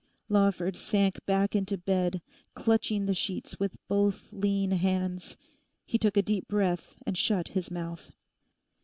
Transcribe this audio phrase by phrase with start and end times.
[0.29, 2.23] Lawford sank back into bed,
[2.55, 5.37] clutching the sheets with both lean hands.
[5.85, 8.11] He took a deep breath and shut his mouth.